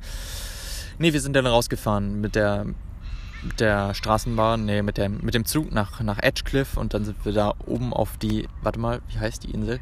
[0.97, 2.65] Nee, wir sind dann rausgefahren mit der,
[3.43, 7.23] mit der Straßenbahn, nee, mit, der, mit dem Zug nach, nach Edgecliff und dann sind
[7.25, 9.79] wir da oben auf die, warte mal, wie heißt die Insel?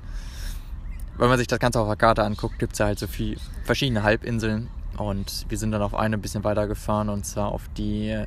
[1.17, 3.37] Wenn man sich das Ganze auf der Karte anguckt, gibt es ja halt so viele
[3.63, 4.69] verschiedene Halbinseln.
[4.97, 8.23] Und wir sind dann auf eine ein bisschen weiter gefahren und zwar auf die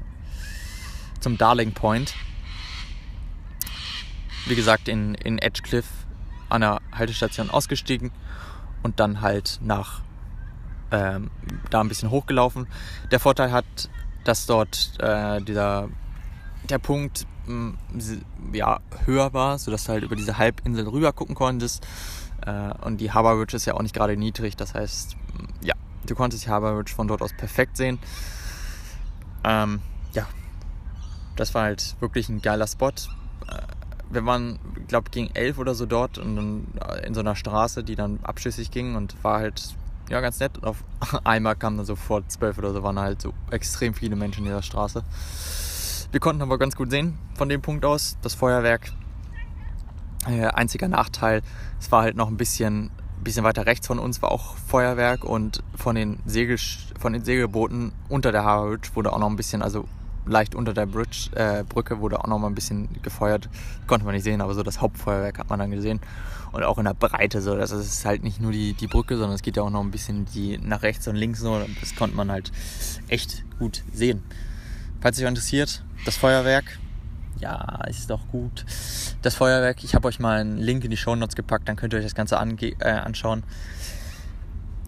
[1.21, 2.15] zum Darling Point.
[4.47, 5.87] Wie gesagt, in, in Edgecliff
[6.49, 8.13] an der Haltestation ausgestiegen
[8.83, 10.03] und dann halt nach
[10.93, 11.31] ähm,
[11.71, 12.69] da ein bisschen hochgelaufen.
[13.11, 13.65] Der Vorteil hat,
[14.25, 15.89] dass dort äh, dieser
[16.69, 17.75] der Punkt mh,
[18.53, 21.89] ja, höher war, sodass du halt über diese Halbinsel rüber gucken konntest äh,
[22.85, 24.57] und die Harbour Bridge ist ja auch nicht gerade niedrig.
[24.57, 25.17] Das heißt,
[25.63, 25.75] ja,
[26.07, 27.99] du konntest die Harbour Bridge von dort aus perfekt sehen.
[29.45, 29.81] Ähm,
[30.13, 30.27] ja,
[31.37, 32.89] das war halt wirklich ein geiler Spot.
[32.89, 33.63] Äh,
[34.11, 37.85] wir waren, glaube gegen elf oder so dort und dann äh, in so einer Straße,
[37.85, 39.75] die dann abschüssig ging und war halt
[40.09, 40.59] ja ganz nett.
[40.59, 40.85] Und auf
[41.25, 44.47] einmal kamen dann so vor zwölf oder so waren halt so extrem viele Menschen in
[44.47, 45.05] dieser Straße.
[46.11, 48.17] Wir konnten aber ganz gut sehen von dem Punkt aus.
[48.23, 48.93] Das Feuerwerk
[50.29, 51.43] äh, einziger Nachteil,
[51.81, 52.91] es war halt noch ein bisschen,
[53.23, 56.59] bisschen weiter rechts von uns war auch Feuerwerk und von den, Segel,
[56.99, 59.87] von den Segelbooten unter der Harbour Bridge wurde auch noch ein bisschen, also
[60.27, 63.49] leicht unter der Bridge, äh, Brücke wurde auch noch mal ein bisschen gefeuert.
[63.87, 66.01] Konnte man nicht sehen, aber so das Hauptfeuerwerk hat man dann gesehen.
[66.53, 67.57] Und auch in der Breite so.
[67.57, 69.91] Das ist halt nicht nur die, die Brücke, sondern es geht ja auch noch ein
[69.91, 71.61] bisschen die nach rechts und links so.
[71.81, 72.51] Das konnte man halt
[73.09, 74.23] echt gut sehen.
[75.01, 76.79] Falls euch interessiert, das Feuerwerk,
[77.41, 78.65] ja, ist doch gut.
[79.23, 81.93] Das Feuerwerk, ich habe euch mal einen Link in die Show Notes gepackt, dann könnt
[81.93, 83.43] ihr euch das Ganze äh, anschauen.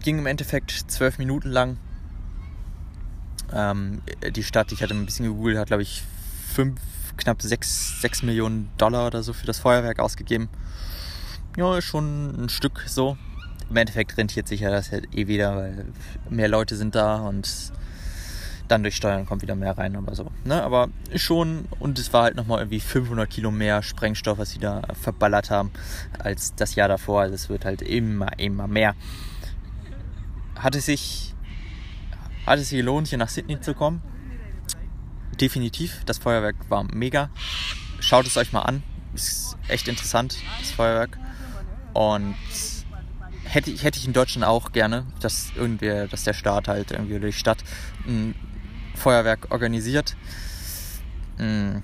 [0.01, 1.77] Ging im Endeffekt zwölf Minuten lang.
[3.51, 6.03] Ähm, die Stadt, ich hatte ein bisschen gegoogelt, hat glaube ich
[6.53, 6.79] fünf
[7.17, 10.49] knapp 6, 6 Millionen Dollar oder so für das Feuerwerk ausgegeben.
[11.57, 13.17] Ja, schon ein Stück so.
[13.69, 15.85] Im Endeffekt rentiert sich ja das halt eh wieder, weil
[16.29, 17.71] mehr Leute sind da und
[18.69, 20.31] dann durch Steuern kommt wieder mehr rein, aber so.
[20.45, 20.61] Ne?
[20.61, 24.83] Aber schon, und es war halt nochmal irgendwie 500 Kilo mehr Sprengstoff, was sie da
[25.01, 25.71] verballert haben,
[26.19, 27.21] als das Jahr davor.
[27.21, 28.95] Also es wird halt immer, immer mehr.
[30.55, 31.33] Hat es sich,
[32.45, 34.01] hat es sich gelohnt, hier nach Sydney zu kommen?
[35.41, 36.03] Definitiv.
[36.05, 37.29] Das Feuerwerk war mega.
[37.99, 38.83] Schaut es euch mal an.
[39.15, 41.17] Ist echt interessant, das Feuerwerk.
[41.93, 42.35] Und
[43.45, 47.27] hätte, hätte ich in Deutschland auch gerne, dass irgendwie, dass der Staat halt irgendwie oder
[47.27, 47.63] die Stadt
[48.05, 48.35] ein
[48.99, 50.15] Feuerwerk organisiert.
[51.37, 51.81] Hm.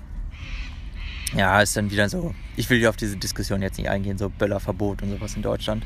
[1.34, 2.34] Ja, ist dann wieder so.
[2.56, 5.84] Ich will ja auf diese Diskussion jetzt nicht eingehen, so Böllerverbot und sowas in Deutschland.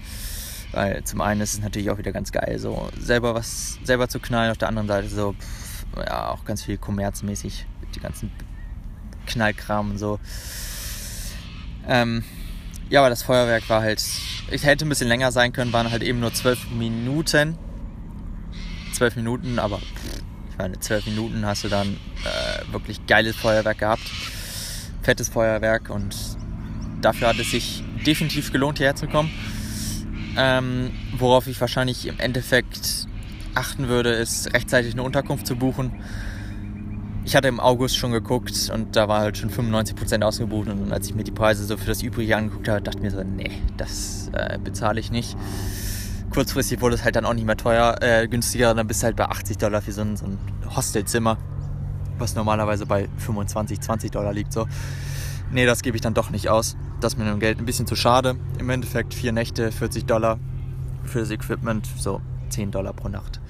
[0.72, 4.20] Weil zum einen ist es natürlich auch wieder ganz geil, so selber was selber zu
[4.20, 8.30] knallen, auf der anderen Seite so, pff, ja, auch ganz viel kommerzmäßig, die ganzen
[9.26, 10.20] Knallkram und so.
[11.88, 12.22] Ähm,
[12.88, 14.02] ja, aber das Feuerwerk war halt,
[14.50, 17.58] ich hätte ein bisschen länger sein können, waren halt eben nur zwölf Minuten.
[18.92, 20.22] Zwölf Minuten, aber pff,
[20.61, 24.03] meine, zwölf Minuten hast du dann äh, wirklich geiles Feuerwerk gehabt.
[25.03, 26.14] Fettes Feuerwerk und
[27.01, 29.31] dafür hat es sich definitiv gelohnt, hierher zu kommen.
[30.37, 33.07] Ähm, worauf ich wahrscheinlich im Endeffekt
[33.55, 35.92] achten würde, ist rechtzeitig eine Unterkunft zu buchen.
[37.25, 41.07] Ich hatte im August schon geguckt und da war halt schon 95% ausgebucht und als
[41.07, 43.51] ich mir die Preise so für das Übrige angeguckt habe, dachte ich mir so, nee,
[43.77, 45.37] das äh, bezahle ich nicht
[46.30, 48.74] kurzfristig wurde es halt dann auch nicht mehr teuer, äh, günstiger.
[48.74, 50.38] Dann bist du halt bei 80 Dollar für so ein, so ein
[50.74, 51.36] Hostelzimmer,
[52.18, 54.52] was normalerweise bei 25, 20 Dollar liegt.
[54.52, 54.66] So.
[55.52, 56.76] Nee, das gebe ich dann doch nicht aus.
[57.00, 58.36] Das ist mir dem Geld ein bisschen zu schade.
[58.58, 60.38] Im Endeffekt vier Nächte, 40 Dollar
[61.04, 63.40] für das Equipment, so 10 Dollar pro Nacht.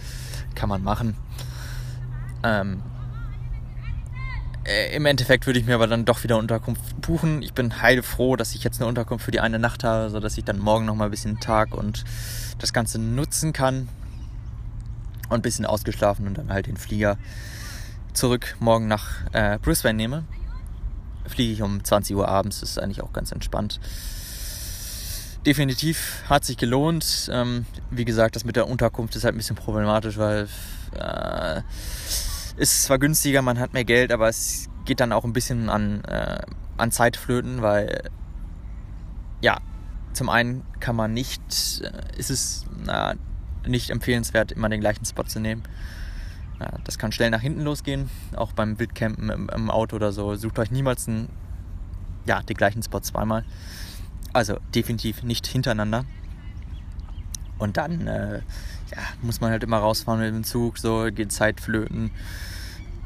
[0.54, 1.16] Kann man machen.
[2.42, 2.82] Ähm,
[4.64, 7.42] äh, Im Endeffekt würde ich mir aber dann doch wieder Unterkunft buchen.
[7.42, 10.44] Ich bin heilfroh, dass ich jetzt eine Unterkunft für die eine Nacht habe, sodass ich
[10.44, 12.04] dann morgen nochmal ein bisschen Tag und
[12.60, 13.88] das Ganze nutzen kann.
[15.28, 17.16] Und ein bisschen ausgeschlafen und dann halt den Flieger
[18.12, 20.24] zurück morgen nach äh, Brisbane nehme.
[21.26, 23.78] Fliege ich um 20 Uhr abends, das ist eigentlich auch ganz entspannt.
[25.46, 27.30] Definitiv hat sich gelohnt.
[27.32, 30.48] Ähm, wie gesagt, das mit der Unterkunft ist halt ein bisschen problematisch, weil
[30.98, 31.62] äh,
[32.56, 36.04] ist zwar günstiger, man hat mehr Geld, aber es geht dann auch ein bisschen an,
[36.04, 36.40] äh,
[36.76, 38.10] an Zeitflöten, weil
[39.40, 39.58] ja,
[40.12, 41.42] zum einen kann man nicht,
[41.82, 43.14] äh, ist es na,
[43.66, 45.62] nicht empfehlenswert, immer den gleichen Spot zu nehmen.
[46.58, 50.34] Ja, das kann schnell nach hinten losgehen, auch beim Wildcampen im, im, Auto oder so.
[50.34, 51.28] Sucht euch niemals einen,
[52.26, 53.44] ja, den gleichen Spot zweimal.
[54.32, 56.04] Also definitiv nicht hintereinander.
[57.58, 58.38] Und dann äh,
[58.90, 62.10] ja, muss man halt immer rausfahren mit dem Zug, so geht Zeit flöten.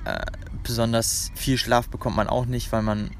[0.04, 0.26] Äh,
[0.62, 3.10] besonders viel Schlaf bekommt man auch nicht, weil man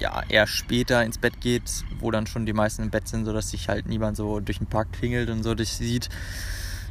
[0.00, 3.50] ja, eher später ins Bett geht, wo dann schon die meisten im Bett sind, sodass
[3.50, 6.08] sich halt niemand so durch den Park klingelt und so dich sieht.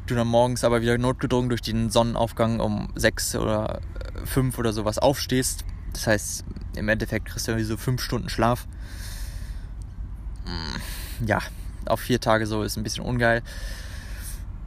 [0.05, 4.73] Du dann morgens aber wieder notgedrungen durch den Sonnenaufgang um sechs oder äh, fünf oder
[4.73, 5.63] sowas aufstehst.
[5.93, 8.67] Das heißt, im Endeffekt kriegst du irgendwie so fünf Stunden Schlaf.
[10.45, 11.39] Mm, ja,
[11.85, 13.43] auf vier Tage so ist ein bisschen ungeil.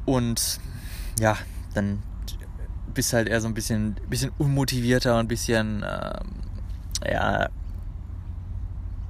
[0.07, 0.61] Und
[1.21, 1.37] ja,
[1.75, 2.03] dann
[2.95, 6.33] bist halt eher so ein bisschen, bisschen unmotivierter und ein bisschen, ähm,
[7.05, 7.51] ja,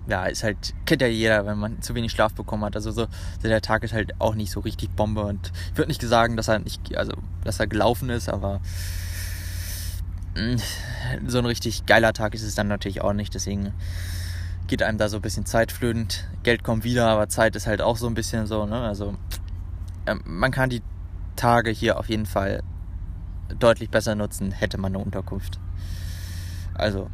[0.08, 2.76] ja, ist halt, kennt ja jeder, wenn man zu wenig Schlaf bekommen hat.
[2.76, 3.06] Also so,
[3.42, 6.48] der Tag ist halt auch nicht so richtig Bombe und ich würde nicht sagen, dass
[6.48, 7.12] er nicht, also,
[7.44, 8.60] dass er gelaufen ist, aber
[10.36, 10.56] mm,
[11.26, 13.72] so ein richtig geiler Tag ist es dann natürlich auch nicht, deswegen
[14.66, 16.28] geht einem da so ein bisschen Zeit flötend.
[16.42, 19.14] Geld kommt wieder, aber Zeit ist halt auch so ein bisschen so, ne, also,
[20.06, 20.82] ähm, man kann die
[21.34, 22.62] Tage hier auf jeden Fall
[23.58, 25.60] deutlich besser nutzen, hätte man eine Unterkunft.
[26.74, 27.10] Also,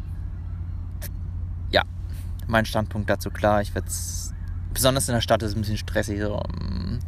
[2.47, 3.63] mein Standpunkt dazu klar.
[3.63, 4.33] Ich werde es,
[4.73, 6.21] besonders in der Stadt ist es ein bisschen stressig.
[6.21, 6.39] So.
[6.39, 6.99] Mm,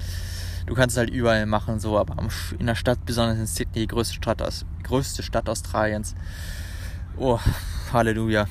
[0.67, 2.17] du kannst es halt überall machen, so, aber
[2.59, 6.15] in der Stadt, besonders in Sydney, die größte Stadt, aus, größte Stadt Australiens.
[7.17, 7.39] Oh,
[7.93, 8.47] Halleluja.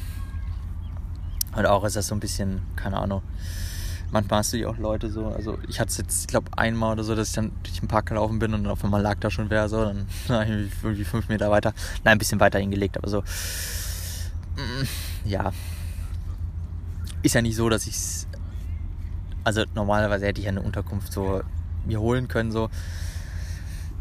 [1.55, 3.21] Und auch ist das so ein bisschen, keine Ahnung.
[4.11, 6.93] Manchmal hast du ja auch Leute so, also ich hatte es jetzt, ich glaube, einmal
[6.93, 9.31] oder so, dass ich dann durch den Park gelaufen bin und auf einmal lag da
[9.31, 10.05] schon wer so, dann
[10.83, 14.85] irgendwie fünf Meter weiter, nein, ein bisschen weiter hingelegt, aber so, mm,
[15.25, 15.51] ja,
[17.23, 18.27] ist ja nicht so, dass ich es.
[19.43, 21.41] Also normalerweise hätte ich ja eine Unterkunft so
[21.86, 22.69] mir holen können, so.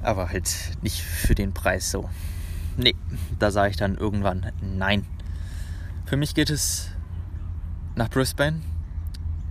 [0.02, 0.50] Aber halt
[0.82, 2.10] nicht für den Preis so.
[2.76, 2.94] Nee,
[3.38, 5.06] da sage ich dann irgendwann nein.
[6.06, 6.90] Für mich geht es
[7.94, 8.60] nach Brisbane.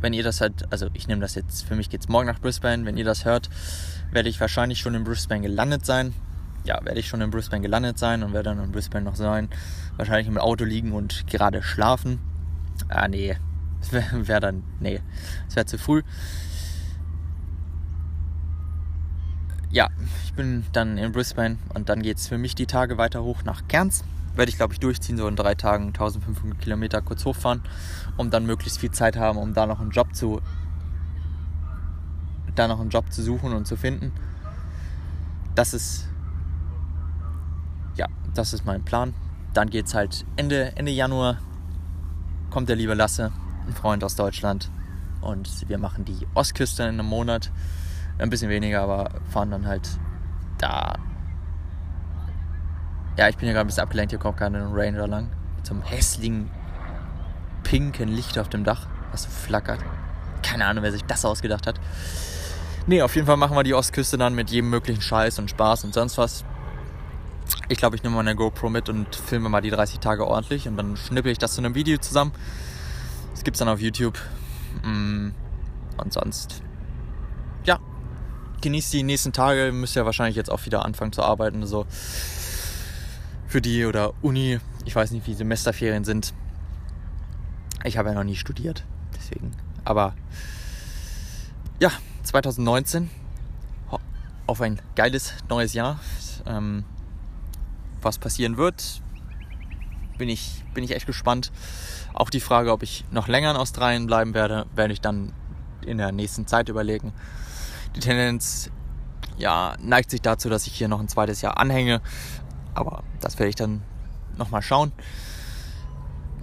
[0.01, 2.39] Wenn ihr das halt, also ich nehme das jetzt, für mich geht es morgen nach
[2.39, 2.85] Brisbane.
[2.85, 3.49] Wenn ihr das hört,
[4.11, 6.13] werde ich wahrscheinlich schon in Brisbane gelandet sein.
[6.63, 9.49] ja, werde ich schon in Brisbane gelandet sein und werde dann in Brisbane noch sein.
[9.97, 12.19] Wahrscheinlich im Auto liegen und gerade schlafen.
[12.89, 13.37] Ah, nee.
[13.81, 15.01] Das wäre wär dann, nee,
[15.47, 16.03] das wäre zu früh.
[19.71, 19.89] Ja,
[20.25, 23.43] ich bin dann in Brisbane und dann geht es für mich die Tage weiter hoch
[23.43, 24.03] nach Cairns.
[24.35, 27.61] Werde ich, glaube ich, durchziehen, so in drei Tagen 1500 Kilometer kurz hochfahren,
[28.17, 30.41] um dann möglichst viel Zeit haben, um da noch einen Job zu,
[32.55, 34.11] da noch einen Job zu suchen und zu finden.
[35.55, 36.07] Das ist,
[37.95, 39.13] ja, das ist mein Plan.
[39.53, 41.37] Dann geht es halt Ende, Ende Januar,
[42.49, 43.31] kommt der liebe Lasse,
[43.67, 44.69] ein Freund aus Deutschland.
[45.21, 47.51] Und wir machen die Ostküste in einem Monat.
[48.17, 49.89] Ein bisschen weniger, aber fahren dann halt
[50.57, 50.95] da.
[53.17, 54.11] Ja, ich bin ja gerade ein bisschen abgelenkt.
[54.11, 55.29] Hier kommt gerade ein Ranger lang.
[55.57, 56.49] Mit so einem hässlichen,
[57.63, 59.79] pinken Licht auf dem Dach, was so flackert.
[60.41, 61.79] Keine Ahnung, wer sich das ausgedacht hat.
[62.87, 65.83] Nee, auf jeden Fall machen wir die Ostküste dann mit jedem möglichen Scheiß und Spaß
[65.83, 66.43] und sonst was.
[67.69, 70.77] Ich glaube, ich nehme meine GoPro mit und filme mal die 30 Tage ordentlich und
[70.77, 72.31] dann schnippel ich das zu einem Video zusammen.
[73.41, 74.19] Das gibt es dann auf YouTube.
[74.83, 75.29] Mm,
[75.97, 76.61] und sonst,
[77.65, 77.79] ja,
[78.61, 79.71] genießt die nächsten Tage.
[79.71, 81.65] Müsst ja wahrscheinlich jetzt auch wieder anfangen zu arbeiten.
[81.65, 81.87] So
[83.47, 84.59] für die oder Uni.
[84.85, 86.35] Ich weiß nicht, wie Semesterferien sind.
[87.83, 88.85] Ich habe ja noch nie studiert.
[89.17, 89.53] Deswegen.
[89.85, 90.13] Aber
[91.79, 91.89] ja,
[92.21, 93.09] 2019
[94.45, 95.99] auf ein geiles neues Jahr.
[96.45, 96.83] Ähm,
[98.03, 99.01] was passieren wird,
[100.21, 101.51] bin ich, bin ich echt gespannt.
[102.13, 105.33] Auch die Frage, ob ich noch länger in Australien bleiben werde, werde ich dann
[105.83, 107.11] in der nächsten Zeit überlegen.
[107.95, 108.69] Die Tendenz
[109.39, 112.01] ja, neigt sich dazu, dass ich hier noch ein zweites Jahr anhänge.
[112.75, 113.81] Aber das werde ich dann
[114.37, 114.91] nochmal schauen.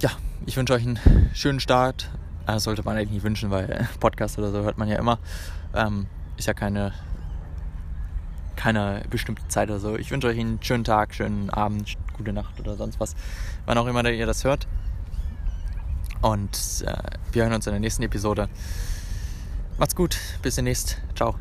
[0.03, 0.11] Ja,
[0.45, 2.11] ich wünsche euch einen schönen Start.
[2.45, 5.21] Das sollte man eigentlich nicht wünschen, weil Podcast oder so hört man ja immer.
[5.73, 6.93] Ähm, ist ja keine,
[8.57, 9.97] keine bestimmte Zeit oder so.
[9.97, 13.15] Ich wünsche euch einen schönen Tag, schönen Abend, gute Nacht oder sonst was.
[13.65, 14.67] Wann auch immer ihr das hört.
[16.21, 16.95] Und äh,
[17.33, 18.49] wir hören uns in der nächsten Episode.
[19.79, 20.99] Macht's gut, bis demnächst.
[21.15, 21.37] Ciao.